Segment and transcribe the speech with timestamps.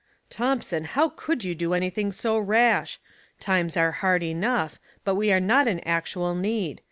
[0.31, 2.99] "Thomson, how could you do anything so rash?
[3.39, 6.79] Times are hard enough; but we are not in actual need.